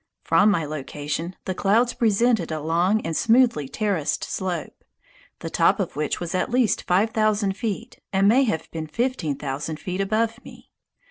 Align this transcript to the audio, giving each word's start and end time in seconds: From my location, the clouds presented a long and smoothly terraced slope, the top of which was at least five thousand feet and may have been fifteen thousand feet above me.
From 0.23 0.49
my 0.49 0.65
location, 0.65 1.35
the 1.45 1.53
clouds 1.53 1.93
presented 1.93 2.51
a 2.51 2.59
long 2.59 3.01
and 3.01 3.15
smoothly 3.15 3.69
terraced 3.69 4.23
slope, 4.23 4.83
the 5.41 5.49
top 5.51 5.79
of 5.79 5.95
which 5.95 6.19
was 6.19 6.33
at 6.33 6.49
least 6.49 6.87
five 6.87 7.11
thousand 7.11 7.55
feet 7.55 7.99
and 8.11 8.27
may 8.27 8.45
have 8.45 8.67
been 8.71 8.87
fifteen 8.87 9.35
thousand 9.35 9.79
feet 9.79 10.01
above 10.01 10.43
me. 10.43 10.71